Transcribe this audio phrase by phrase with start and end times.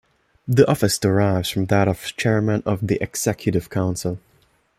[0.47, 4.19] The office derives from that of Chairman of the Executive Council.